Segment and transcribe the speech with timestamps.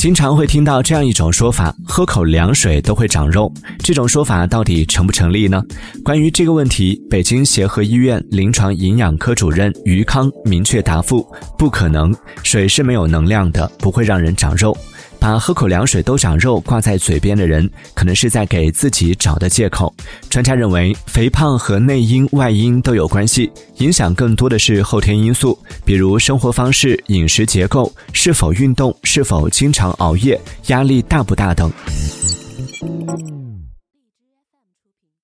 [0.00, 3.52] 经常会听到这样一种说法：喝口凉水都会长肉。
[3.80, 5.62] 这种说法到底成不成立呢？
[6.02, 14.74] 关于这个问题，北京协和医院临床营养科主任于康明确答复：不可能，水是没有能量的，不会让人长肉。
[15.20, 19.94] 把喝口凉水都长肉挂在嘴边的人，可能是在给自己找的借口。
[20.30, 31.70] 专家认为，肥胖和内因外因都有关系，影响更多的是后天因素，比如生活方式、饮食结构、是否运动、是否经常熬夜、压力大不大等。